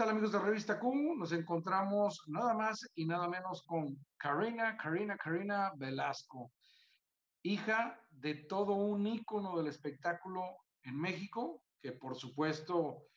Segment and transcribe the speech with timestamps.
[0.00, 1.14] tal amigos de Revista Q?
[1.18, 6.50] Nos encontramos nada más y nada menos con Karina, Karina, Karina Velasco,
[7.42, 13.08] hija de todo un ícono del espectáculo en México, que por supuesto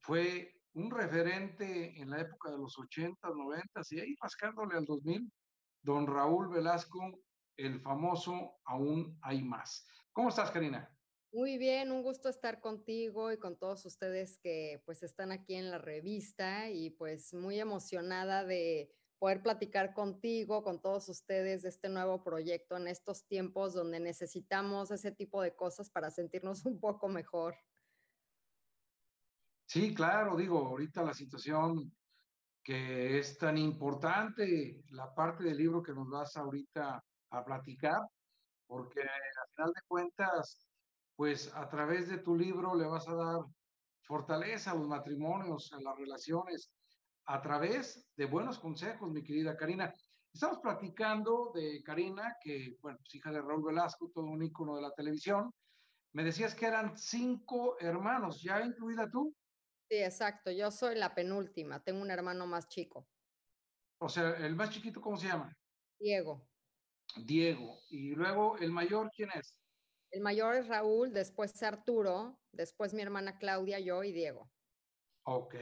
[0.00, 5.32] fue un referente en la época de los 80, 90 y ahí rascándole al 2000,
[5.82, 6.98] don Raúl Velasco,
[7.56, 9.86] el famoso Aún hay más.
[10.12, 10.90] ¿Cómo estás, Karina?
[11.32, 15.70] Muy bien, un gusto estar contigo y con todos ustedes que pues están aquí en
[15.70, 21.88] la revista y pues muy emocionada de poder platicar contigo, con todos ustedes de este
[21.88, 27.06] nuevo proyecto en estos tiempos donde necesitamos ese tipo de cosas para sentirnos un poco
[27.06, 27.54] mejor.
[29.66, 31.96] Sí, claro, digo, ahorita la situación
[32.60, 37.00] que es tan importante, la parte del libro que nos vas ahorita
[37.30, 38.00] a platicar,
[38.66, 40.69] porque al final de cuentas
[41.20, 43.40] pues a través de tu libro le vas a dar
[44.04, 46.72] fortaleza a los matrimonios, a las relaciones,
[47.26, 49.94] a través de buenos consejos, mi querida Karina.
[50.32, 54.80] Estamos platicando de Karina, que, bueno, es hija de Raúl Velasco, todo un ícono de
[54.80, 55.52] la televisión.
[56.14, 59.36] Me decías que eran cinco hermanos, ¿ya incluida tú?
[59.90, 60.50] Sí, exacto.
[60.50, 61.84] Yo soy la penúltima.
[61.84, 63.06] Tengo un hermano más chico.
[63.98, 65.54] O sea, el más chiquito, ¿cómo se llama?
[65.98, 66.48] Diego.
[67.14, 67.76] Diego.
[67.90, 69.59] Y luego, ¿el mayor quién es?
[70.10, 74.50] El mayor es Raúl, después Arturo, después mi hermana Claudia, yo y Diego.
[75.24, 75.54] Ok.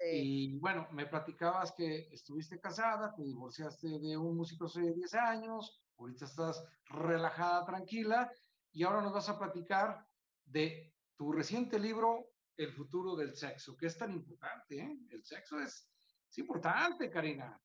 [0.00, 5.82] Y bueno, me platicabas que estuviste casada, te divorciaste de un músico hace 10 años,
[5.98, 8.32] ahorita estás relajada, tranquila,
[8.72, 10.06] y ahora nos vas a platicar
[10.44, 14.98] de tu reciente libro, El futuro del sexo, que es tan importante, ¿eh?
[15.10, 15.90] El sexo es,
[16.30, 17.60] es importante, Karina.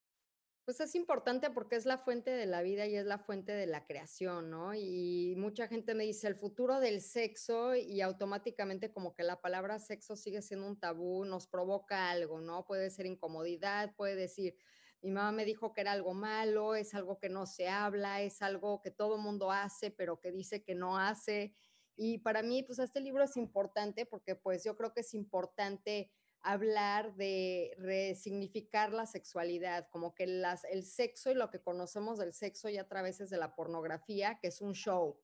[0.65, 3.67] Pues es importante porque es la fuente de la vida y es la fuente de
[3.67, 4.73] la creación, ¿no?
[4.73, 9.77] Y mucha gente me dice el futuro del sexo y automáticamente como que la palabra
[9.79, 12.65] sexo sigue siendo un tabú, nos provoca algo, ¿no?
[12.65, 14.55] Puede ser incomodidad, puede decir,
[15.01, 18.41] mi mamá me dijo que era algo malo, es algo que no se habla, es
[18.41, 21.53] algo que todo mundo hace, pero que dice que no hace.
[21.97, 26.09] Y para mí, pues este libro es importante porque pues yo creo que es importante
[26.43, 32.33] hablar de resignificar la sexualidad, como que las, el sexo y lo que conocemos del
[32.33, 35.19] sexo ya a través de la pornografía, que es un show,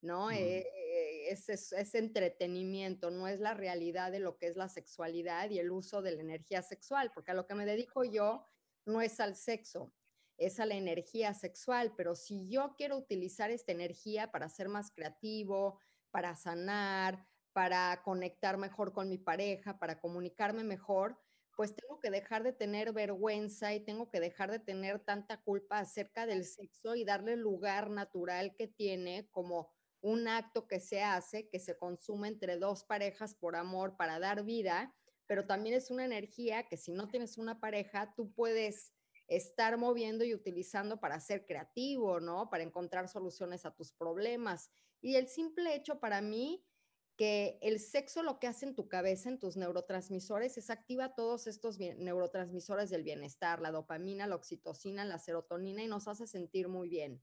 [0.00, 0.32] ¿no?
[0.32, 5.48] Eh, eh, es, es, entretenimiento, no es la realidad de lo que es la sexualidad
[5.50, 8.44] y el uso de la energía sexual, porque a lo que me dedico yo
[8.84, 9.94] no es al sexo,
[10.36, 14.90] es a la energía sexual, pero si yo quiero utilizar esta energía para ser más
[14.90, 15.78] creativo,
[16.10, 21.18] para sanar, para conectar mejor con mi pareja, para comunicarme mejor,
[21.56, 25.78] pues tengo que dejar de tener vergüenza y tengo que dejar de tener tanta culpa
[25.78, 31.02] acerca del sexo y darle el lugar natural que tiene como un acto que se
[31.02, 34.92] hace, que se consume entre dos parejas por amor para dar vida,
[35.26, 38.92] pero también es una energía que si no tienes una pareja, tú puedes
[39.28, 42.50] estar moviendo y utilizando para ser creativo, ¿no?
[42.50, 44.70] Para encontrar soluciones a tus problemas.
[45.00, 46.66] Y el simple hecho para mí
[47.16, 51.46] que el sexo lo que hace en tu cabeza, en tus neurotransmisores, es activa todos
[51.46, 56.88] estos neurotransmisores del bienestar, la dopamina, la oxitocina, la serotonina y nos hace sentir muy
[56.88, 57.22] bien.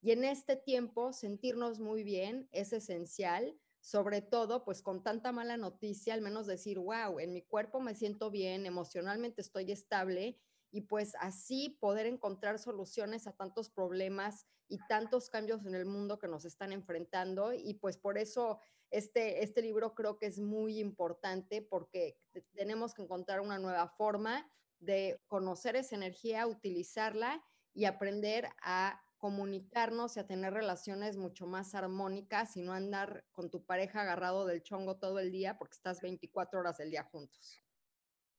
[0.00, 5.56] Y en este tiempo, sentirnos muy bien es esencial, sobre todo pues con tanta mala
[5.56, 10.38] noticia, al menos decir, wow, en mi cuerpo me siento bien, emocionalmente estoy estable
[10.70, 16.18] y pues así poder encontrar soluciones a tantos problemas y tantos cambios en el mundo
[16.18, 18.58] que nos están enfrentando y pues por eso
[18.94, 22.16] este, este libro creo que es muy importante porque
[22.54, 30.16] tenemos que encontrar una nueva forma de conocer esa energía, utilizarla y aprender a comunicarnos
[30.16, 34.62] y a tener relaciones mucho más armónicas y no andar con tu pareja agarrado del
[34.62, 37.60] chongo todo el día porque estás 24 horas del día juntos.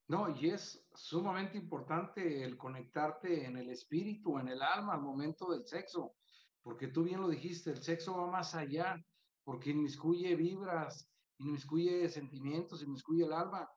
[0.07, 5.51] No, y es sumamente importante el conectarte en el espíritu, en el alma al momento
[5.51, 6.15] del sexo,
[6.61, 9.03] porque tú bien lo dijiste, el sexo va más allá
[9.45, 13.69] porque inmiscuye vibras, inmiscuye sentimientos, inmiscuye el alma.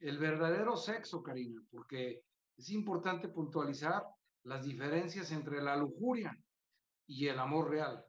[0.00, 2.24] El verdadero sexo, Karina, porque
[2.56, 4.02] es importante puntualizar
[4.44, 6.36] las diferencias entre la lujuria
[7.06, 8.04] y el amor real.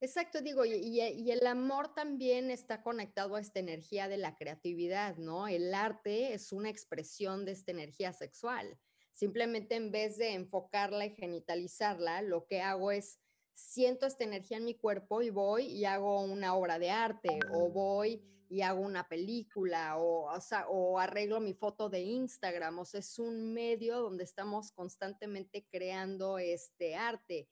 [0.00, 5.16] Exacto, digo, y, y, el amor también está conectado a esta energía de la creatividad,
[5.16, 5.48] ¿no?
[5.48, 8.78] El arte es una expresión de esta energía sexual.
[9.12, 13.20] Simplemente en vez de enfocarla y genitalizarla, lo que hago es
[13.58, 17.68] siento esta energía en mi cuerpo y voy y hago una obra de arte o
[17.70, 20.30] voy y hago una película o,
[20.68, 22.78] o, arreglo mi foto de Instagram.
[22.78, 27.48] O sea, es un medio donde estamos constantemente creando este arte.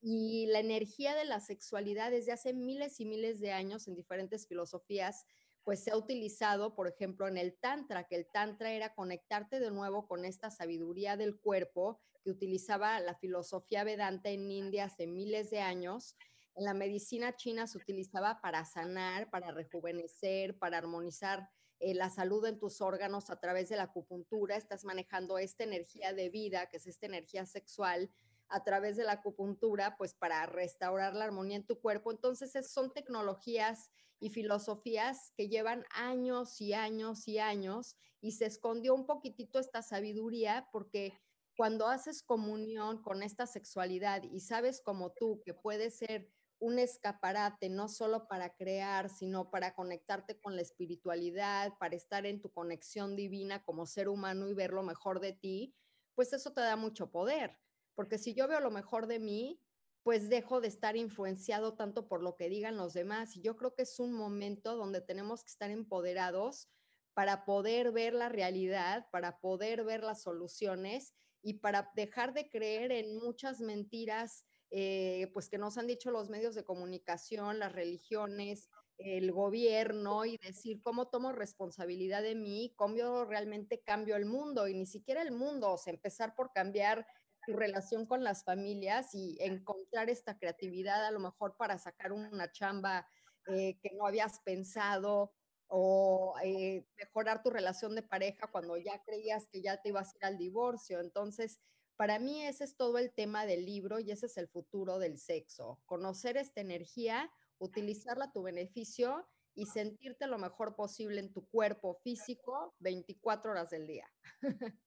[0.00, 4.48] Y la energía de la sexualidad desde hace miles y miles de años en diferentes
[4.48, 5.26] filosofías,
[5.64, 9.70] pues se ha utilizado, por ejemplo, en el Tantra, que el Tantra era conectarte de
[9.70, 15.50] nuevo con esta sabiduría del cuerpo que utilizaba la filosofía vedanta en India hace miles
[15.50, 16.16] de años.
[16.54, 21.48] En la medicina china se utilizaba para sanar, para rejuvenecer, para armonizar
[21.78, 24.56] eh, la salud en tus órganos a través de la acupuntura.
[24.56, 28.10] Estás manejando esta energía de vida, que es esta energía sexual,
[28.50, 32.10] a través de la acupuntura, pues para restaurar la armonía en tu cuerpo.
[32.10, 38.94] Entonces, son tecnologías y filosofías que llevan años y años y años y se escondió
[38.94, 41.18] un poquitito esta sabiduría porque
[41.56, 47.70] cuando haces comunión con esta sexualidad y sabes como tú que puede ser un escaparate
[47.70, 53.16] no solo para crear, sino para conectarte con la espiritualidad, para estar en tu conexión
[53.16, 55.74] divina como ser humano y ver lo mejor de ti,
[56.14, 57.58] pues eso te da mucho poder.
[58.00, 59.60] Porque si yo veo lo mejor de mí,
[60.02, 63.36] pues dejo de estar influenciado tanto por lo que digan los demás.
[63.36, 66.70] Y yo creo que es un momento donde tenemos que estar empoderados
[67.12, 71.12] para poder ver la realidad, para poder ver las soluciones
[71.42, 76.30] y para dejar de creer en muchas mentiras, eh, pues que nos han dicho los
[76.30, 82.96] medios de comunicación, las religiones, el gobierno y decir cómo tomo responsabilidad de mí, cómo
[82.96, 87.06] yo realmente cambio el mundo y ni siquiera el mundo, o sea, empezar por cambiar
[87.46, 92.50] tu relación con las familias y encontrar esta creatividad a lo mejor para sacar una
[92.52, 93.06] chamba
[93.46, 95.32] eh, que no habías pensado
[95.66, 100.16] o eh, mejorar tu relación de pareja cuando ya creías que ya te ibas a
[100.18, 101.00] ir al divorcio.
[101.00, 101.60] Entonces,
[101.96, 105.18] para mí ese es todo el tema del libro y ese es el futuro del
[105.18, 105.80] sexo.
[105.86, 111.94] Conocer esta energía, utilizarla a tu beneficio y sentirte lo mejor posible en tu cuerpo
[112.02, 114.08] físico 24 horas del día.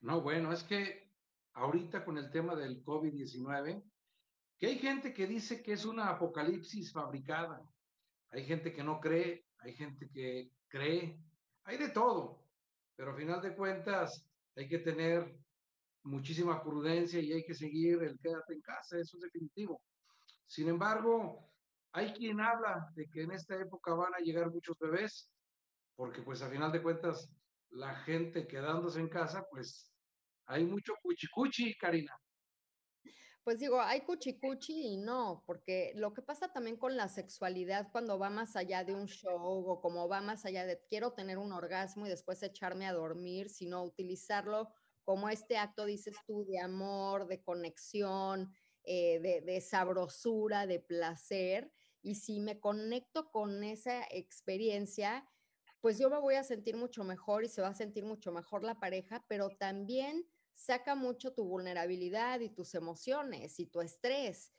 [0.00, 1.07] No, bueno, es que
[1.58, 3.82] ahorita con el tema del COVID-19,
[4.58, 7.62] que hay gente que dice que es una apocalipsis fabricada,
[8.30, 11.20] hay gente que no cree, hay gente que cree,
[11.64, 12.44] hay de todo,
[12.96, 14.24] pero a final de cuentas
[14.56, 15.36] hay que tener
[16.04, 19.82] muchísima prudencia y hay que seguir el quédate en casa, eso es definitivo.
[20.46, 21.50] Sin embargo,
[21.92, 25.28] hay quien habla de que en esta época van a llegar muchos bebés,
[25.96, 27.28] porque pues a final de cuentas
[27.70, 29.92] la gente quedándose en casa, pues
[30.48, 32.18] hay mucho cuchicuchi, Karina.
[33.44, 38.18] Pues digo, hay cuchicuchi y no, porque lo que pasa también con la sexualidad cuando
[38.18, 41.52] va más allá de un show o como va más allá de quiero tener un
[41.52, 44.70] orgasmo y después echarme a dormir, sino utilizarlo
[45.02, 48.52] como este acto, dices tú, de amor, de conexión,
[48.84, 51.72] eh, de, de sabrosura, de placer.
[52.02, 55.26] Y si me conecto con esa experiencia,
[55.80, 58.64] pues yo me voy a sentir mucho mejor y se va a sentir mucho mejor
[58.64, 60.28] la pareja, pero también
[60.58, 64.52] saca mucho tu vulnerabilidad y tus emociones y tu estrés.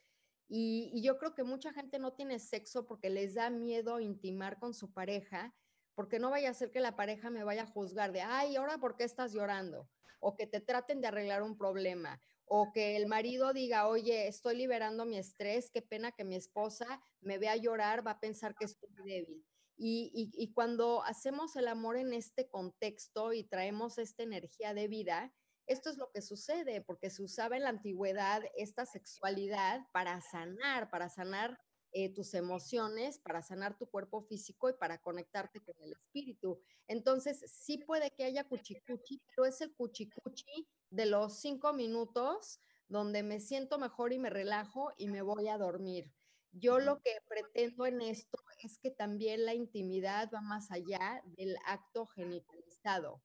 [0.48, 4.72] Y, yo creo que mucha gente no tiene sexo porque les da miedo intimar con
[4.72, 5.54] su pareja,
[5.94, 8.78] porque no vaya a ser que la pareja me vaya a juzgar de, ay, ahora
[8.78, 9.88] por qué estás llorando,
[10.20, 14.56] o que te traten de arreglar un problema, o que el marido diga, oye, estoy
[14.56, 18.64] liberando mi estrés, qué pena que mi esposa me vea llorar, va a pensar que
[18.64, 19.44] estoy débil.
[19.76, 25.32] Y, y, cuando hacemos el amor en este contexto y traemos esta energía de vida,
[25.70, 30.90] esto es lo que sucede, porque se usaba en la antigüedad esta sexualidad para sanar,
[30.90, 31.60] para sanar
[31.92, 36.60] eh, tus emociones, para sanar tu cuerpo físico y para conectarte con el espíritu.
[36.88, 42.58] Entonces, sí puede que haya cuchicuchi, pero es el cuchicuchi de los cinco minutos
[42.88, 46.12] donde me siento mejor y me relajo y me voy a dormir.
[46.50, 51.56] Yo lo que pretendo en esto es que también la intimidad va más allá del
[51.64, 53.22] acto genitalizado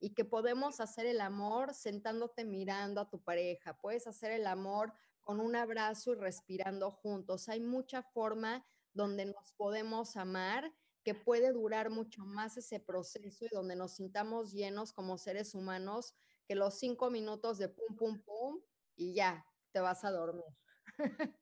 [0.00, 4.92] y que podemos hacer el amor sentándote mirando a tu pareja, puedes hacer el amor
[5.20, 7.48] con un abrazo y respirando juntos.
[7.48, 13.48] Hay mucha forma donde nos podemos amar que puede durar mucho más ese proceso y
[13.52, 16.14] donde nos sintamos llenos como seres humanos
[16.46, 18.60] que los cinco minutos de pum, pum, pum
[18.96, 20.44] y ya, te vas a dormir.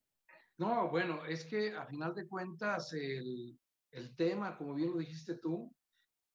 [0.58, 3.60] No, bueno, es que a final de cuentas el,
[3.90, 5.70] el tema, como bien lo dijiste tú,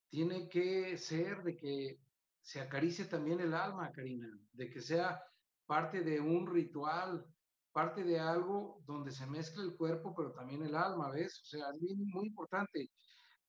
[0.10, 2.00] tiene que ser de que
[2.42, 5.22] se acaricie también el alma, Karina, de que sea
[5.66, 7.26] parte de un ritual,
[7.72, 11.42] parte de algo donde se mezcla el cuerpo, pero también el alma, ¿ves?
[11.42, 12.92] O sea, es muy, muy importante.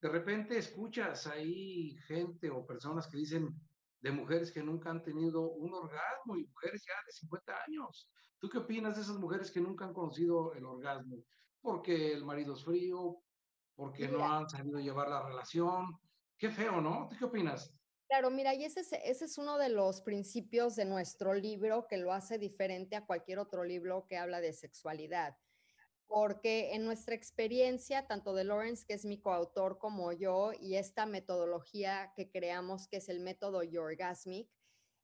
[0.00, 3.48] De repente escuchas ahí gente o personas que dicen
[4.00, 8.10] de mujeres que nunca han tenido un orgasmo y mujeres ya de 50 años.
[8.38, 11.18] ¿Tú qué opinas de esas mujeres que nunca han conocido el orgasmo?
[11.60, 13.18] Porque el marido es frío,
[13.76, 15.96] porque no han sabido llevar la relación.
[16.36, 17.06] Qué feo, ¿no?
[17.08, 17.72] ¿Tú qué opinas?
[18.12, 21.96] Claro, mira, y ese es, ese es uno de los principios de nuestro libro que
[21.96, 25.36] lo hace diferente a cualquier otro libro que habla de sexualidad.
[26.08, 31.06] porque en nuestra experiencia, tanto de Lawrence, que es mi coautor, como yo, y esta
[31.06, 34.48] metodología que creamos, que es el método Yorgasmic,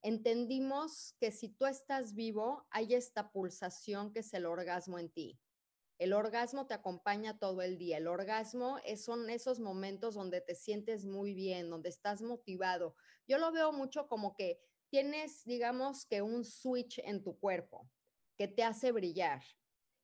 [0.03, 5.39] entendimos que si tú estás vivo, hay esta pulsación que es el orgasmo en ti.
[5.99, 7.97] El orgasmo te acompaña todo el día.
[7.97, 12.95] El orgasmo es, son esos momentos donde te sientes muy bien, donde estás motivado.
[13.27, 17.87] Yo lo veo mucho como que tienes, digamos, que un switch en tu cuerpo
[18.37, 19.43] que te hace brillar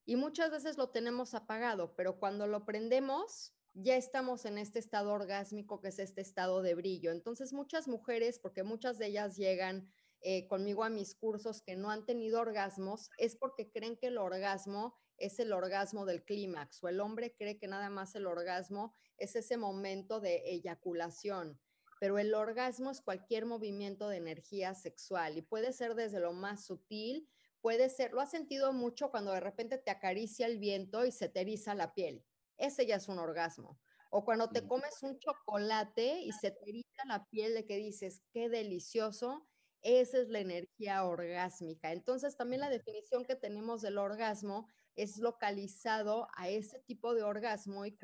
[0.06, 5.12] y muchas veces lo tenemos apagado, pero cuando lo prendemos, ya estamos en este estado
[5.12, 7.12] orgásmico, que es este estado de brillo.
[7.12, 9.92] Entonces, muchas mujeres, porque muchas de ellas llegan
[10.26, 14.18] eh, conmigo a mis cursos que no han tenido orgasmos, es porque creen que el
[14.18, 18.94] orgasmo es el orgasmo del clímax, o el hombre cree que nada más el orgasmo
[19.18, 21.60] es ese momento de eyaculación.
[22.00, 26.66] Pero el orgasmo es cualquier movimiento de energía sexual y puede ser desde lo más
[26.66, 27.30] sutil
[27.66, 31.30] puede ser, lo has sentido mucho cuando de repente te acaricia el viento y se
[31.30, 32.24] te eriza la piel.
[32.58, 33.80] Ese ya es un orgasmo.
[34.12, 38.22] O cuando te comes un chocolate y se te eriza la piel de que dices,
[38.32, 39.48] qué delicioso,
[39.86, 41.92] esa es la energía orgásmica.
[41.92, 47.86] Entonces, también la definición que tenemos del orgasmo es localizado a ese tipo de orgasmo
[47.86, 47.96] y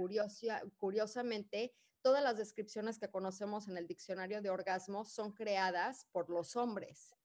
[0.78, 1.74] curiosamente,
[2.04, 7.16] todas las descripciones que conocemos en el diccionario de orgasmo son creadas por los hombres.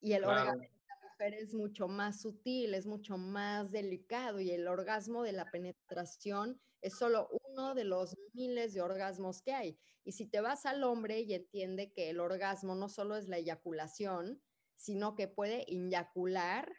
[0.00, 0.75] Y el orgasmo
[1.18, 6.96] es mucho más sutil, es mucho más delicado y el orgasmo de la penetración es
[6.96, 9.78] solo uno de los miles de orgasmos que hay.
[10.04, 13.38] Y si te vas al hombre y entiende que el orgasmo no solo es la
[13.38, 14.42] eyaculación,
[14.76, 16.70] sino que puede inyacular,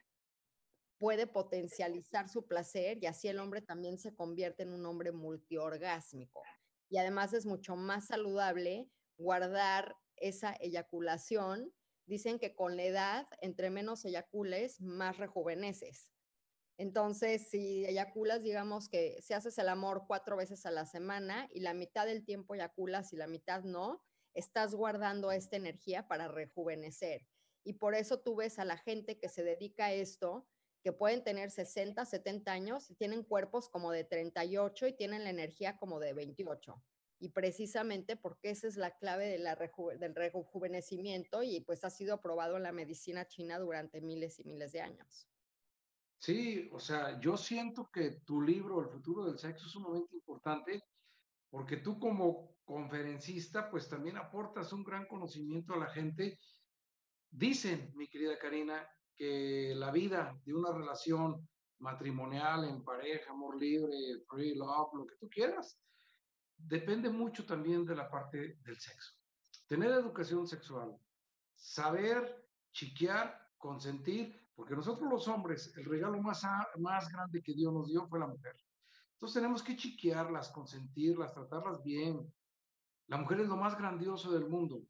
[0.99, 6.41] puede potencializar su placer y así el hombre también se convierte en un hombre multiorgásmico.
[6.89, 11.73] Y además es mucho más saludable guardar esa eyaculación
[12.07, 16.11] dicen que con la edad, entre menos eyacules, más rejuveneces.
[16.77, 21.59] Entonces, si eyaculas, digamos que si haces el amor cuatro veces a la semana y
[21.59, 27.27] la mitad del tiempo eyaculas y la mitad no, estás guardando esta energía para rejuvenecer.
[27.63, 30.47] Y por eso tú ves a la gente que se dedica a esto,
[30.83, 35.31] que pueden tener 60, 70 años y tienen cuerpos como de 38 y tienen la
[35.31, 36.81] energía como de 28
[37.19, 39.55] y precisamente porque esa es la clave de la
[39.99, 44.71] del rejuvenecimiento y pues ha sido aprobado en la medicina china durante miles y miles
[44.71, 45.27] de años.
[46.19, 50.83] Sí, o sea, yo siento que tu libro, El futuro del sexo, es sumamente importante
[51.49, 56.37] porque tú como conferencista, pues también aportas un gran conocimiento a la gente.
[57.29, 61.47] Dicen, mi querida Karina, que la vida de una relación
[61.79, 63.95] matrimonial, en pareja, amor libre,
[64.27, 65.79] free love, lo que tú quieras,
[66.57, 69.13] depende mucho también de la parte del sexo.
[69.67, 70.97] Tener educación sexual,
[71.55, 76.43] saber chiquear, consentir, porque nosotros los hombres, el regalo más,
[76.79, 78.55] más grande que Dios nos dio fue la mujer.
[79.13, 82.31] Entonces tenemos que chiquearlas, consentirlas, tratarlas bien.
[83.07, 84.81] La mujer es lo más grandioso del mundo.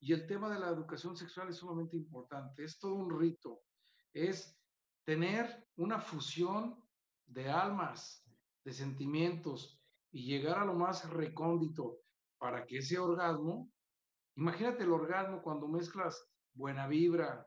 [0.00, 2.64] Y el tema de la educación sexual es sumamente importante.
[2.64, 3.62] Es todo un rito.
[4.12, 4.56] Es
[5.04, 6.82] tener una fusión
[7.26, 8.24] de almas,
[8.64, 9.77] de sentimientos,
[10.10, 11.98] y llegar a lo más recóndito
[12.38, 13.70] para que ese orgasmo,
[14.36, 17.46] imagínate el orgasmo cuando mezclas buena vibra,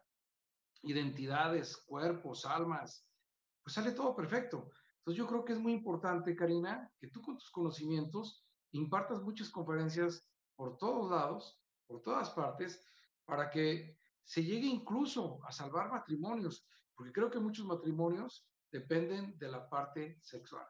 [0.83, 3.07] identidades, cuerpos, almas,
[3.63, 4.69] pues sale todo perfecto.
[4.97, 9.49] Entonces yo creo que es muy importante, Karina, que tú con tus conocimientos impartas muchas
[9.49, 12.83] conferencias por todos lados, por todas partes,
[13.25, 19.49] para que se llegue incluso a salvar matrimonios, porque creo que muchos matrimonios dependen de
[19.49, 20.65] la parte sexual.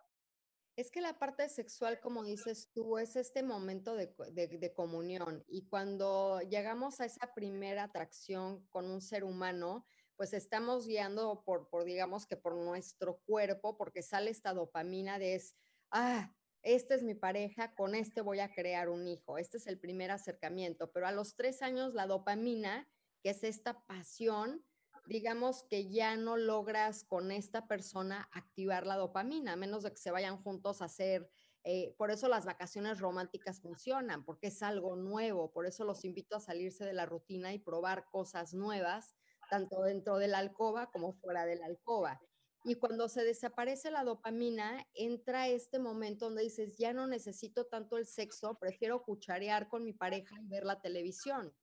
[0.77, 6.39] Es que la parte sexual, como dices tú, es este momento de, comunión y cuando
[6.41, 9.85] llegamos a esa primera atracción con un ser humano,
[10.15, 15.35] pues estamos guiando por, por, digamos que por nuestro cuerpo, porque sale esta dopamina de
[15.35, 15.55] es,
[15.91, 19.37] ah, esta es mi pareja, con este voy a crear un hijo.
[19.37, 22.87] Este es el primer acercamiento, pero a los tres años la dopamina,
[23.23, 24.63] que es esta pasión,
[25.05, 29.97] digamos que ya no logras con esta persona activar la dopamina, a menos de que
[29.97, 31.29] se vayan juntos a hacer,
[31.63, 36.35] eh, por eso las vacaciones románticas funcionan, porque es algo nuevo, por eso los invito
[36.35, 39.15] a salirse de la rutina y probar cosas nuevas,
[39.49, 42.19] tanto dentro de la alcoba como fuera de la alcoba.
[42.63, 47.97] Y cuando se desaparece la dopamina, entra este momento donde dices, ya no necesito tanto
[47.97, 51.53] el sexo, prefiero cucharear con mi pareja y ver la televisión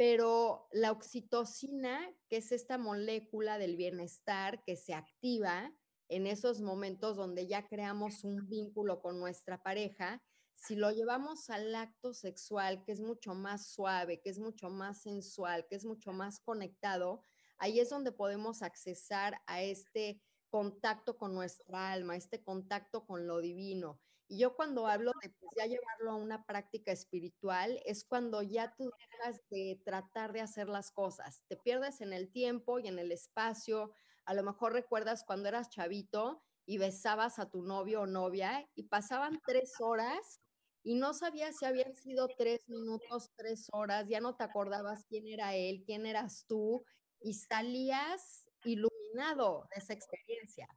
[0.00, 5.74] pero la oxitocina, que es esta molécula del bienestar que se activa
[6.08, 10.22] en esos momentos donde ya creamos un vínculo con nuestra pareja,
[10.54, 15.02] si lo llevamos al acto sexual, que es mucho más suave, que es mucho más
[15.02, 17.22] sensual, que es mucho más conectado,
[17.58, 23.42] ahí es donde podemos accesar a este contacto con nuestra alma, este contacto con lo
[23.42, 24.00] divino.
[24.30, 28.72] Y yo cuando hablo de pues, ya llevarlo a una práctica espiritual, es cuando ya
[28.76, 33.00] tú dejas de tratar de hacer las cosas, te pierdes en el tiempo y en
[33.00, 33.90] el espacio.
[34.24, 38.84] A lo mejor recuerdas cuando eras chavito y besabas a tu novio o novia y
[38.84, 40.40] pasaban tres horas
[40.84, 45.26] y no sabías si habían sido tres minutos, tres horas, ya no te acordabas quién
[45.26, 46.84] era él, quién eras tú
[47.20, 50.68] y salías iluminado de esa experiencia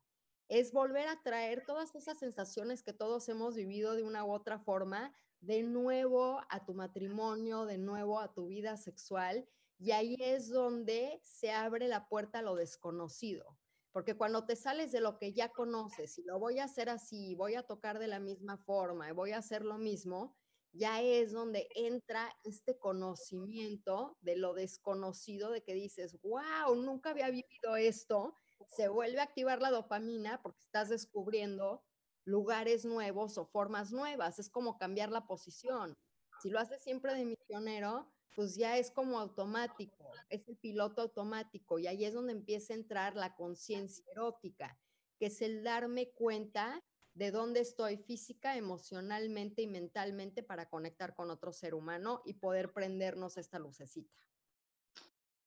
[0.53, 4.59] es volver a traer todas esas sensaciones que todos hemos vivido de una u otra
[4.59, 9.49] forma de nuevo a tu matrimonio, de nuevo a tu vida sexual.
[9.79, 13.57] Y ahí es donde se abre la puerta a lo desconocido.
[13.91, 17.33] Porque cuando te sales de lo que ya conoces y lo voy a hacer así,
[17.33, 20.37] voy a tocar de la misma forma y voy a hacer lo mismo,
[20.71, 27.31] ya es donde entra este conocimiento de lo desconocido, de que dices, wow, nunca había
[27.31, 28.35] vivido esto
[28.67, 31.83] se vuelve a activar la dopamina porque estás descubriendo
[32.25, 34.39] lugares nuevos o formas nuevas.
[34.39, 35.97] Es como cambiar la posición.
[36.41, 41.79] Si lo haces siempre de misionero, pues ya es como automático, es el piloto automático
[41.79, 44.77] y ahí es donde empieza a entrar la conciencia erótica,
[45.19, 51.29] que es el darme cuenta de dónde estoy física, emocionalmente y mentalmente para conectar con
[51.29, 54.19] otro ser humano y poder prendernos esta lucecita.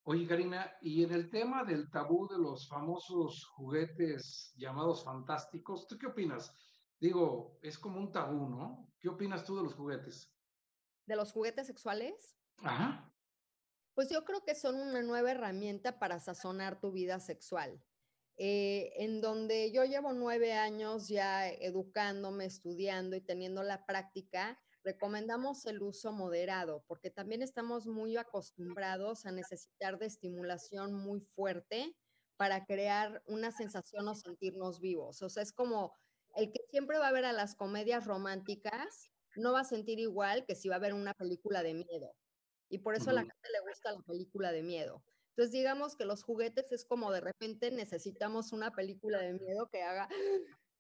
[0.09, 5.99] Oye, Karina, y en el tema del tabú de los famosos juguetes llamados fantásticos, ¿tú
[5.99, 6.55] qué opinas?
[7.01, 8.89] Digo, es como un tabú, ¿no?
[9.01, 10.33] ¿Qué opinas tú de los juguetes?
[11.07, 12.39] ¿De los juguetes sexuales?
[12.59, 13.13] Ajá.
[13.95, 17.83] Pues yo creo que son una nueva herramienta para sazonar tu vida sexual.
[18.37, 25.67] Eh, en donde yo llevo nueve años ya educándome, estudiando y teniendo la práctica, recomendamos
[25.67, 31.97] el uso moderado porque también estamos muy acostumbrados a necesitar de estimulación muy fuerte
[32.37, 35.23] para crear una sensación o sentirnos vivos.
[35.23, 35.93] O sea, es como
[36.37, 40.45] el que siempre va a ver a las comedias románticas, no va a sentir igual
[40.47, 42.15] que si va a ver una película de miedo.
[42.71, 45.03] Y por eso a la gente le gusta la película de miedo.
[45.31, 49.83] Entonces, digamos que los juguetes es como de repente necesitamos una película de miedo que
[49.83, 50.09] haga,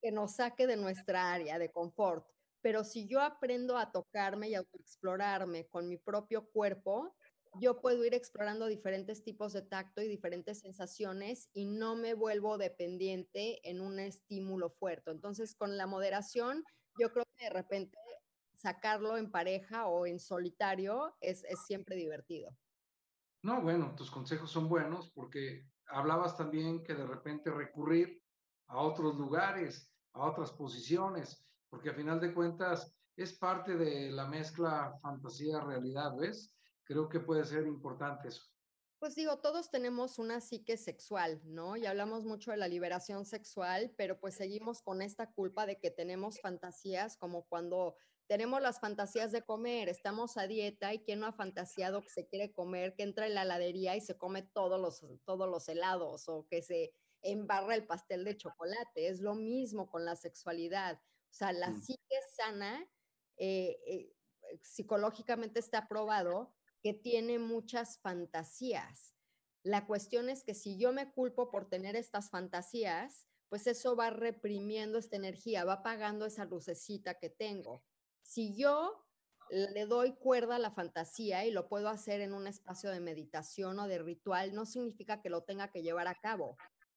[0.01, 2.25] que nos saque de nuestra área de confort
[2.66, 7.14] pero si yo aprendo a tocarme y a explorarme con mi propio cuerpo,
[7.61, 12.59] yo puedo ir explorando diferentes tipos de tacto y diferentes sensaciones y no me vuelvo
[12.59, 15.12] dependiente en un estímulo fuerte.
[15.12, 16.64] Entonces, con la moderación,
[16.98, 17.96] yo creo que de repente
[18.57, 22.50] sacarlo en pareja o en solitario es, es siempre divertido.
[23.42, 28.20] No, bueno, tus consejos son buenos porque hablabas también que de repente recurrir
[28.66, 31.46] a otros lugares, a otras posiciones
[31.77, 36.57] porque a final de cuentas es parte de la mezcla fantasía-realidad, ¿ves?
[36.85, 38.45] Creo que puede ser importante eso.
[38.99, 41.77] Pues digo, todos tenemos una psique sexual, ¿no?
[41.77, 45.91] Y hablamos mucho de la liberación sexual, pero pues seguimos con esta culpa de que
[45.91, 47.95] tenemos fantasías, como cuando
[48.27, 52.27] tenemos las fantasías de comer, estamos a dieta y quien no ha fantaseado que se
[52.27, 56.27] quiere comer, que entra en la heladería y se come todos los, todos los helados
[56.31, 59.09] o que se embarra el pastel de chocolate.
[59.09, 60.99] Es lo mismo con la sexualidad.
[61.37, 61.83] O sea, la mm.
[61.83, 62.88] psique sana
[63.37, 64.11] eh, eh,
[64.62, 69.14] psicológicamente está probado que tiene muchas fantasías.
[69.62, 74.09] La cuestión es que si yo me culpo por tener estas fantasías, pues eso va
[74.09, 77.85] reprimiendo esta energía, va apagando esa lucecita que tengo.
[78.22, 79.05] Si yo
[79.51, 83.79] le doy cuerda a la fantasía y lo puedo hacer en un espacio de meditación
[83.79, 86.57] o de ritual, no significa que lo tenga que llevar a cabo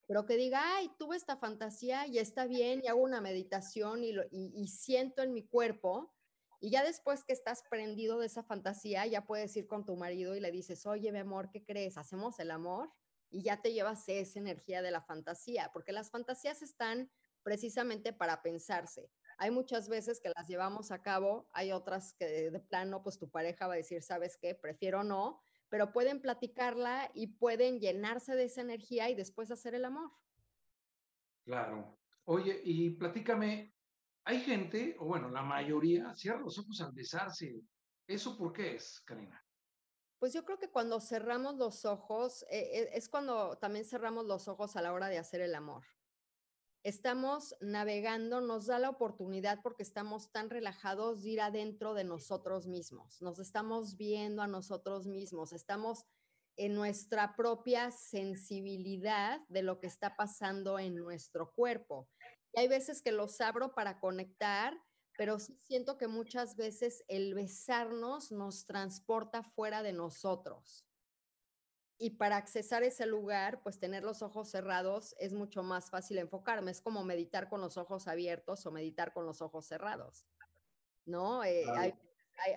[0.09, 4.15] pero que diga, ay, tuve esta fantasía y está bien y hago una meditación y,
[4.31, 6.11] y, siento en mi cuerpo.
[6.59, 10.35] Y ya después que estás prendido de esa fantasía, ya puedes ir con tu marido
[10.35, 11.95] y le dices, oye, mi amor, ¿qué crees?
[11.95, 12.91] ¿Hacemos el amor?
[13.29, 17.11] Y ya te llevas esa energía de la fantasía, porque las fantasías están
[17.43, 19.11] precisamente para pensarse.
[19.37, 23.29] Hay muchas veces que las llevamos a cabo, hay otras que de plano, pues tu
[23.29, 24.55] pareja va a decir, ¿sabes qué?
[24.55, 29.85] Prefiero no, pero pueden platicarla y pueden llenarse de esa energía y después hacer el
[29.85, 30.11] amor.
[31.45, 31.99] Claro.
[32.25, 33.73] Oye, y platícame,
[34.25, 37.61] hay gente, o bueno, la mayoría, cierra los ojos al besarse.
[38.07, 39.43] ¿Eso por qué es, Karina?
[40.19, 44.47] Pues yo creo que cuando cerramos los ojos, eh, eh, es cuando también cerramos los
[44.47, 45.85] ojos a la hora de hacer el amor
[46.83, 52.67] estamos navegando, nos da la oportunidad porque estamos tan relajados de ir adentro de nosotros
[52.67, 56.05] mismos, nos estamos viendo a nosotros mismos, estamos
[56.55, 62.09] en nuestra propia sensibilidad de lo que está pasando en nuestro cuerpo.
[62.53, 64.77] Y hay veces que los abro para conectar,
[65.17, 70.88] pero sí siento que muchas veces el besarnos nos transporta fuera de nosotros.
[72.01, 76.71] Y para accesar ese lugar, pues tener los ojos cerrados es mucho más fácil enfocarme.
[76.71, 80.25] Es como meditar con los ojos abiertos o meditar con los ojos cerrados,
[81.05, 81.43] ¿no?
[81.43, 81.93] Eh, hay,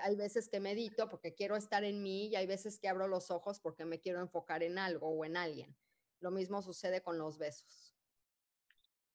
[0.01, 3.33] hay, veces que medito porque quiero estar en mí y hay veces que abro los
[3.33, 5.77] ojos porque me quiero enfocar en algo o en alguien.
[6.21, 7.97] Lo mismo sucede con los besos.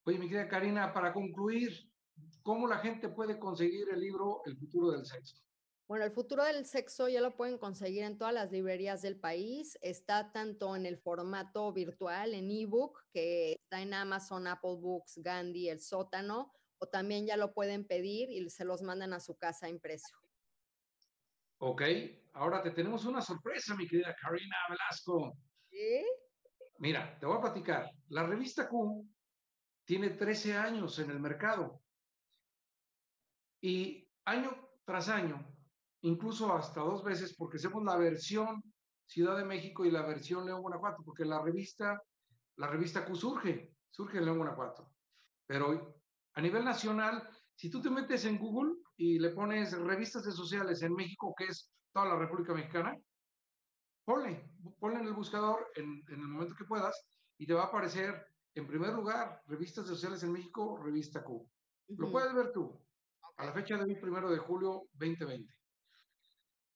[0.03, 1.89] Oye, mi querida Karina, para concluir,
[2.41, 5.37] ¿cómo la gente puede conseguir el libro El futuro del sexo?
[5.87, 9.79] Bueno, el futuro del sexo ya lo pueden conseguir en todas las librerías del país.
[9.81, 15.69] Está tanto en el formato virtual, en ebook, que está en Amazon, Apple Books, Gandhi,
[15.69, 19.69] El Sótano, o también ya lo pueden pedir y se los mandan a su casa
[19.69, 20.13] impreso.
[21.59, 21.83] Ok,
[22.33, 25.37] ahora te tenemos una sorpresa, mi querida Karina Velasco.
[25.69, 26.05] ¿Sí?
[26.79, 27.89] Mira, te voy a platicar.
[28.09, 29.07] La revista Q
[29.85, 31.81] tiene 13 años en el mercado
[33.61, 34.51] y año
[34.83, 35.56] tras año
[36.01, 38.63] incluso hasta dos veces, porque hacemos la versión
[39.07, 42.01] Ciudad de México y la versión León, Guanajuato, porque la revista,
[42.57, 44.91] la revista Q surge, surge en León, Guanajuato.
[45.45, 46.01] Pero
[46.33, 50.81] a nivel nacional, si tú te metes en Google y le pones revistas de sociales
[50.81, 52.97] en México, que es toda la República Mexicana,
[54.03, 57.07] ponle, ponle en el buscador en, el momento que puedas
[57.37, 61.49] y te va a aparecer en primer lugar revistas sociales en México, revista Q.
[61.97, 62.77] Lo puedes ver tú,
[63.37, 65.56] a la fecha de hoy, primero de julio 2020.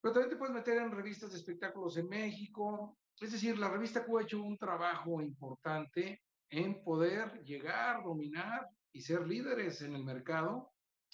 [0.01, 2.97] Pero también te puedes meter en revistas de espectáculos en México.
[3.19, 9.01] Es decir, la revista Q ha hecho un trabajo importante en poder llegar, dominar y
[9.01, 10.71] ser líderes en el mercado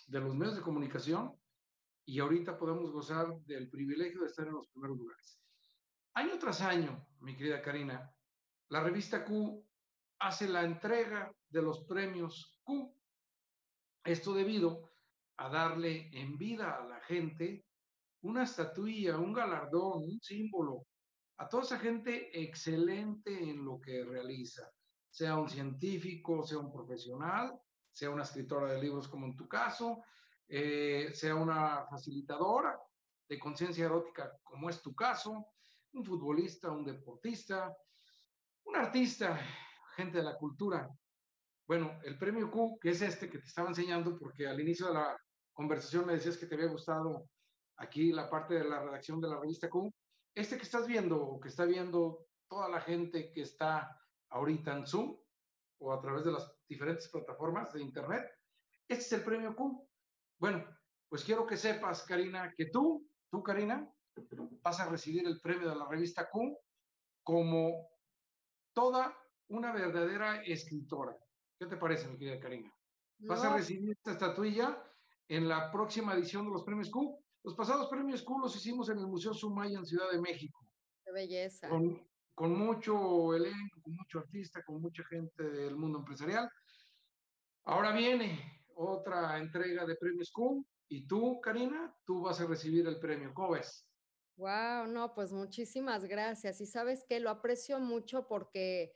[0.07, 1.33] de los medios de comunicación.
[2.05, 5.41] Y ahorita podemos gozar del privilegio de estar en los primeros lugares.
[6.13, 8.09] Año tras año, mi querida Karina,
[8.69, 9.63] la revista Q
[10.19, 12.95] hace la entrega de los premios Q.
[14.05, 14.89] Esto debido
[15.35, 17.66] a darle en vida a la gente
[18.21, 20.85] una estatuilla, un galardón, un símbolo
[21.37, 24.69] a toda esa gente excelente en lo que realiza,
[25.09, 27.59] sea un científico, sea un profesional,
[27.91, 30.03] sea una escritora de libros como en tu caso,
[30.47, 32.79] eh, sea una facilitadora
[33.27, 35.47] de conciencia erótica como es tu caso,
[35.93, 37.75] un futbolista, un deportista,
[38.63, 39.39] un artista,
[39.95, 40.89] gente de la cultura.
[41.67, 44.93] Bueno, el premio Q, que es este que te estaba enseñando, porque al inicio de
[44.93, 45.17] la
[45.51, 47.29] conversación me decías que te había gustado
[47.77, 49.91] aquí la parte de la redacción de la revista Q,
[50.35, 54.85] este que estás viendo o que está viendo toda la gente que está ahorita en
[54.85, 55.17] Zoom
[55.79, 58.23] o a través de las diferentes plataformas de Internet,
[58.87, 59.87] este es el premio Q.
[60.39, 60.65] Bueno,
[61.09, 63.89] pues quiero que sepas, Karina, que tú, tú, Karina,
[64.63, 66.57] vas a recibir el premio de la revista Q
[67.23, 67.89] como
[68.73, 69.15] toda
[69.49, 71.17] una verdadera escritora.
[71.59, 72.73] ¿Qué te parece, mi querida Karina?
[73.19, 74.83] Vas a recibir esta estatuilla
[75.27, 77.19] en la próxima edición de los premios Q.
[77.47, 80.67] Los pasados premios Q los hicimos en el Museo Sumaya en Ciudad de México.
[81.05, 81.69] Qué belleza.
[81.69, 86.51] Con, mucho elenco, con mucho artista, con mucha gente del mundo empresarial.
[87.63, 92.99] Ahora viene otra entrega de premios Q y tú, Karina, tú vas a recibir el
[92.99, 93.33] premio.
[93.33, 93.87] ¿Cómo ves?
[94.35, 96.59] Wow, no, pues muchísimas gracias.
[96.59, 98.93] Y sabes que lo aprecio mucho porque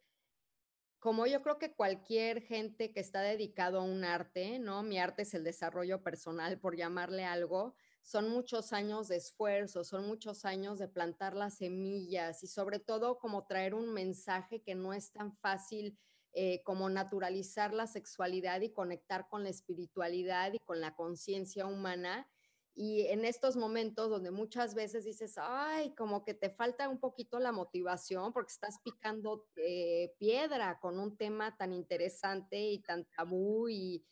[1.00, 4.84] como yo creo que cualquier gente que está dedicado a un arte, ¿no?
[4.84, 10.08] Mi arte es el desarrollo personal, por llamarle algo, son muchos años de esfuerzo, son
[10.08, 14.94] muchos años de plantar las semillas y sobre todo como traer un mensaje que no
[14.94, 15.98] es tan fácil
[16.34, 22.26] eh, como naturalizar la sexualidad y conectar con la espiritualidad y con la conciencia humana.
[22.74, 27.38] Y en estos momentos donde muchas veces dices, ay, como que te falta un poquito
[27.40, 33.68] la motivación porque estás picando eh, piedra con un tema tan interesante y tan tabú
[33.68, 34.06] y,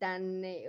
[0.00, 0.66] tan eh,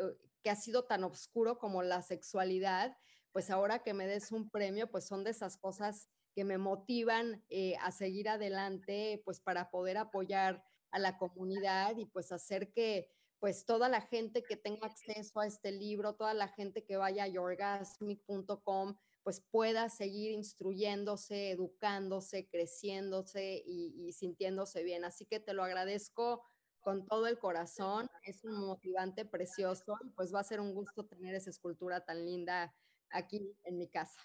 [0.50, 2.98] ha sido tan oscuro como la sexualidad,
[3.32, 7.44] pues ahora que me des un premio, pues son de esas cosas que me motivan
[7.50, 13.10] eh, a seguir adelante, pues para poder apoyar a la comunidad y pues hacer que
[13.40, 17.24] pues toda la gente que tenga acceso a este libro, toda la gente que vaya
[17.24, 25.06] a yorgasmic.com, pues pueda seguir instruyéndose, educándose, creciéndose y, y sintiéndose bien.
[25.06, 26.44] Así que te lo agradezco
[26.82, 28.10] con todo el corazón.
[28.24, 32.26] Es un motivante precioso y pues va a ser un gusto tener esa escultura tan
[32.26, 32.74] linda
[33.12, 34.22] aquí en mi casa.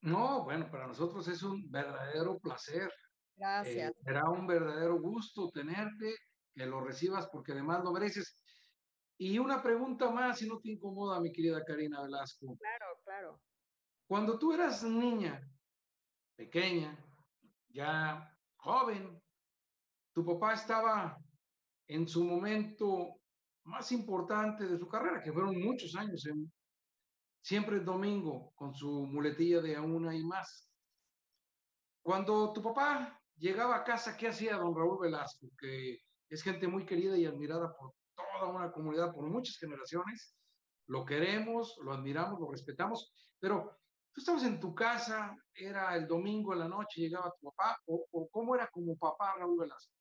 [0.00, 2.88] No, bueno, para nosotros es un verdadero placer.
[2.88, 3.92] Eh, Gracias.
[4.02, 6.14] será un verdadero gusto tenerte,
[6.54, 8.42] que lo recibas porque además lo mereces.
[9.18, 12.56] Y una pregunta más, si no te incomoda, mi querida Karina Velasco.
[12.58, 13.40] Claro, claro.
[14.06, 15.40] Cuando tú eras niña,
[16.36, 16.96] pequeña,
[17.68, 19.20] ya joven,
[20.12, 21.18] tu papá estaba
[21.88, 23.20] en su momento
[23.64, 26.50] más importante de su carrera, que fueron muchos años, en,
[27.42, 30.68] siempre domingo, con su muletilla de a una y más.
[32.02, 35.48] Cuando tu papá llegaba a casa, ¿qué hacía don Raúl Velasco?
[35.58, 40.34] Que es gente muy querida y admirada por toda una comunidad, por muchas generaciones.
[40.86, 43.76] Lo queremos, lo admiramos, lo respetamos, pero
[44.12, 48.28] tú estabas en tu casa, era el domingo en la noche, llegaba tu papá, o
[48.30, 49.95] cómo era como papá Raúl Velasco.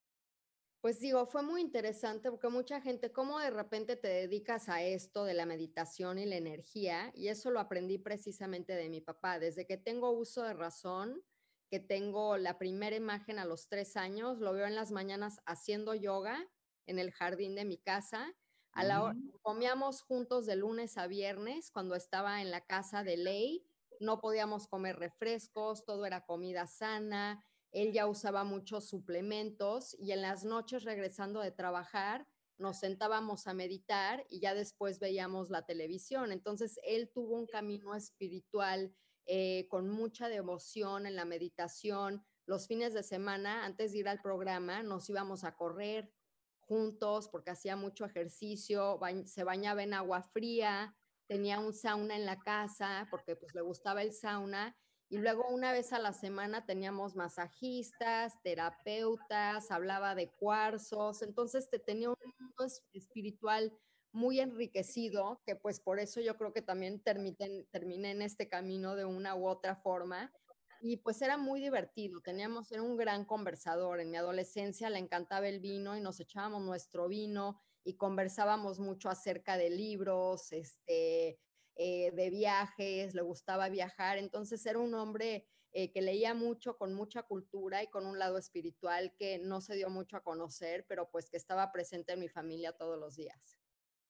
[0.86, 5.26] Pues digo, fue muy interesante porque mucha gente, ¿cómo de repente te dedicas a esto
[5.26, 7.12] de la meditación y la energía?
[7.16, 9.40] Y eso lo aprendí precisamente de mi papá.
[9.40, 11.24] Desde que tengo uso de razón,
[11.72, 15.96] que tengo la primera imagen a los tres años, lo veo en las mañanas haciendo
[15.96, 16.48] yoga
[16.86, 18.36] en el jardín de mi casa.
[18.72, 23.04] A la hora, Mm, comíamos juntos de lunes a viernes cuando estaba en la casa
[23.04, 23.66] de ley.
[24.00, 27.44] No podíamos comer refrescos, todo era comida sana
[27.76, 32.26] él ya usaba muchos suplementos y en las noches regresando de trabajar
[32.58, 36.32] nos sentábamos a meditar y ya después veíamos la televisión.
[36.32, 42.26] Entonces, él tuvo un camino espiritual eh, con mucha devoción en la meditación.
[42.46, 46.14] Los fines de semana, antes de ir al programa, nos íbamos a correr
[46.62, 50.96] juntos porque hacía mucho ejercicio, se bañaba en agua fría,
[51.28, 54.78] tenía un sauna en la casa porque pues le gustaba el sauna
[55.10, 61.80] y luego una vez a la semana teníamos masajistas, terapeutas, hablaba de cuarzos, entonces te
[61.80, 63.72] tenía un mundo espiritual
[64.12, 69.06] muy enriquecido, que pues por eso yo creo que también terminé, en este camino de
[69.06, 70.34] una u otra forma.
[70.82, 74.00] Y pues era muy divertido, teníamos, era un gran conversador.
[74.00, 79.10] En mi adolescencia le encantaba el vino y nos echábamos nuestro vino y conversábamos mucho
[79.10, 81.40] acerca de libros, este,
[81.76, 86.94] eh, de viajes, le gustaba viajar, entonces era un hombre eh, que leía mucho, con
[86.94, 91.10] mucha cultura y con un lado espiritual que no se dio mucho a conocer, pero
[91.12, 93.60] pues que estaba presente en mi familia todos los días.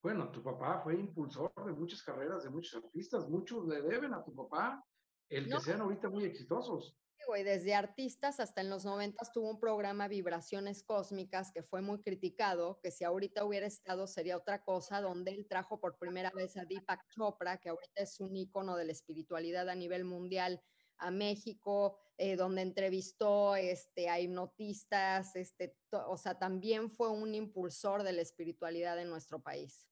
[0.04, 4.24] Bueno, tu papá fue impulsor de muchas carreras, de muchos artistas, muchos le deben a
[4.24, 4.86] tu papá
[5.30, 6.96] el que No, sean ahorita muy exitosos.
[7.28, 12.02] Güey, desde artistas hasta en los noventas tuvo un programa Vibraciones Cósmicas que fue muy
[12.02, 16.58] criticado, que si ahorita hubiera estado sería otra cosa, donde él trajo por primera vez
[16.58, 20.62] a Deepak Chopra, que ahorita es un ícono de la espiritualidad a nivel mundial,
[20.98, 28.04] a México, eh, donde entrevistó este, a hipnotistas, este, o sea, también fue un impulsor
[28.04, 29.88] de la espiritualidad en nuestro país.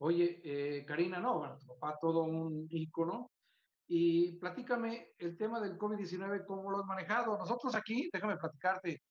[0.00, 3.32] Oye, eh, Karina, no, bueno, tu papá todo un ícono.
[3.90, 7.38] Y platícame el tema del COVID-19, ¿cómo lo has manejado?
[7.38, 9.02] Nosotros aquí, déjame platicarte,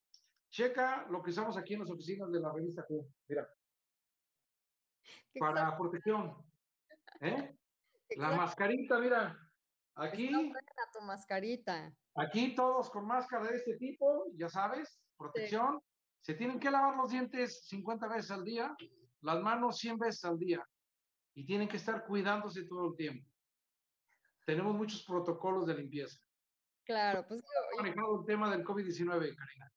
[0.50, 3.04] checa lo que usamos aquí en las oficinas de la revista Q.
[3.28, 3.48] Mira,
[5.32, 6.36] ¿Qué para protección,
[7.20, 7.56] ¿eh?
[8.16, 9.36] La mascarita, mira,
[9.96, 10.60] aquí, buena
[10.92, 11.92] tu mascarita.
[12.14, 15.80] aquí todos con máscara de este tipo, ya sabes, Sí, protección.
[16.20, 18.74] Se tienen que lavar los dientes 50 veces al día,
[19.22, 20.64] las manos 100 veces al día
[21.34, 23.28] y tienen que estar cuidándose todo el tiempo.
[24.48, 26.18] Tenemos muchos protocolos de limpieza.
[26.82, 29.70] claro, pues ¿Cómo has manejado el tema del COVID-19, Karina?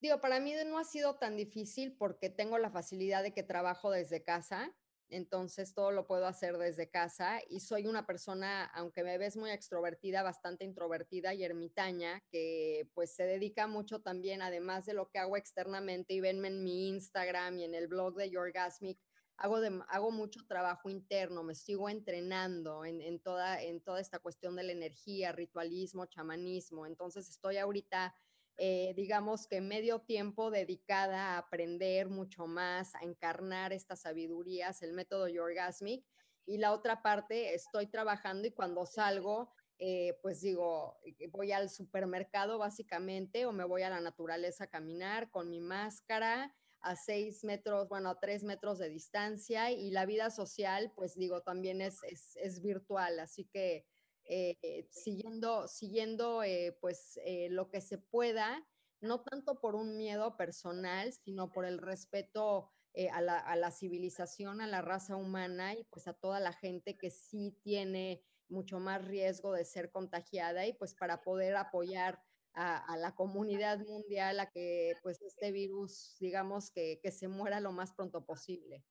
[0.00, 3.90] Digo, para mí no ha sido tan difícil porque tengo la facilidad de que trabajo
[3.90, 4.74] desde casa,
[5.10, 9.50] entonces todo lo puedo hacer desde casa y soy una persona, aunque me ves muy
[9.50, 15.18] extrovertida, bastante introvertida y ermitaña, que pues se dedica mucho también, además de lo que
[15.18, 18.98] hago externamente y venme en mi Instagram y en el blog de Yorgasmic,
[19.36, 24.18] hago, de- hago mucho trabajo interno, me sigo entrenando en, en toda, en toda esta
[24.18, 28.14] cuestión de la energía, ritualismo, chamanismo, entonces estoy ahorita
[28.58, 34.94] eh, digamos que medio tiempo dedicada a aprender mucho más, a encarnar estas sabidurías, el
[34.94, 36.06] método Yorgasmic,
[36.46, 41.68] y la otra parte estoy trabajando y cuando salgo, eh, pues digo, eh, voy al
[41.68, 46.54] supermercado básicamente o me voy a la naturaleza a caminar con mi máscara
[46.86, 51.42] a seis metros, bueno, a tres metros de distancia y la vida social, pues digo,
[51.42, 51.98] también es,
[52.36, 53.84] es, virtual, así que
[54.24, 58.64] eh, siguiendo, siguiendo eh, pues eh, lo que se pueda,
[59.00, 63.72] no tanto por un miedo personal, sino por el respeto eh, a, la, a la
[63.72, 68.78] civilización, a la raza humana y pues a toda la gente que sí tiene mucho
[68.78, 72.22] más riesgo de ser contagiada y pues para poder apoyar
[72.56, 77.60] a, a, la comunidad mundial a que pues este virus, digamos, que, que se muera
[77.60, 78.82] lo más pronto posible.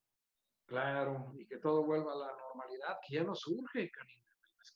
[0.65, 4.25] Claro, y que todo vuelva a la normalidad, que ya no surge, Karina.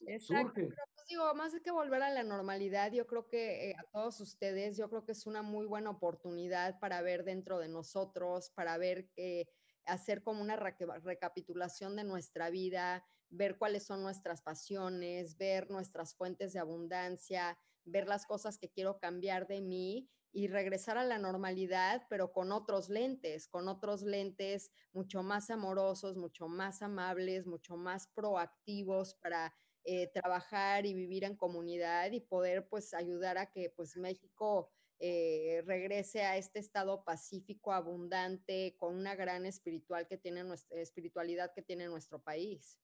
[0.06, 0.68] Exacto, Surge.
[0.68, 3.84] pero pues digo, más de que volver a la normalidad, yo creo que eh, a
[3.92, 8.52] todos ustedes, yo creo que es una muy buena oportunidad para ver dentro de nosotros,
[8.52, 9.50] para ver que
[9.86, 16.16] hacer como una re recapitulación de nuestra vida, ver cuáles son nuestras pasiones, ver nuestras
[16.16, 21.18] fuentes de abundancia, ver las cosas que quiero cambiar de mí y regresar a la
[21.18, 27.78] normalidad, pero con otros lentes, con otros lentes mucho más amorosos, mucho más amables, mucho
[27.78, 33.72] más proactivos para eh, trabajar y vivir en comunidad y poder pues ayudar a que
[33.76, 40.44] pues México eh, regrese a este estado pacífico, abundante, con una gran espiritual que tiene
[40.44, 42.78] nuestra, espiritualidad que tiene nuestro país.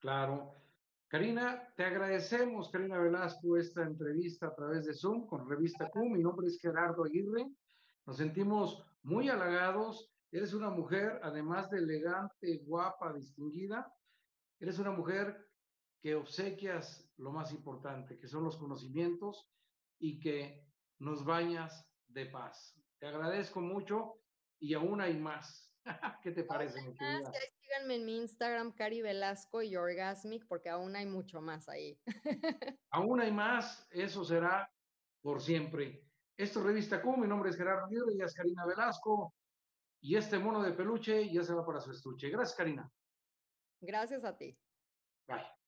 [0.00, 0.54] Claro.
[1.10, 6.08] Karina, te agradecemos, Karina Velasco, esta entrevista a través de Zoom con Revista Q.
[6.08, 7.48] Mi nombre es Gerardo Aguirre.
[8.06, 10.08] Nos sentimos muy halagados.
[10.30, 13.92] Eres una mujer, además de elegante, guapa, distinguida,
[14.60, 15.50] eres una mujer
[16.00, 19.50] que obsequias lo más importante, que son los conocimientos
[19.98, 20.64] y que
[21.00, 22.80] nos bañas de paz.
[23.00, 24.20] Te agradezco mucho
[24.60, 25.74] y aún hay más.
[26.22, 27.32] ¿Qué te parece, mi querida?
[27.70, 32.00] Síganme en mi Instagram, Cari Velasco y Orgasmic, porque aún hay mucho más ahí.
[32.90, 34.68] aún hay más, eso será
[35.22, 36.04] por siempre.
[36.36, 39.34] Esto es Revista Q, mi nombre es Gerardo Libre, y es Karina Velasco,
[40.00, 42.28] y este mono de peluche ya se va para su estuche.
[42.28, 42.90] Gracias, Karina.
[43.80, 44.58] Gracias a ti.
[45.28, 45.59] Bye.